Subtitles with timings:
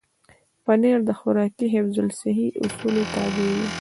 [0.63, 3.63] پنېر د خوراکي حفظ الصحې اصولو تابع وي.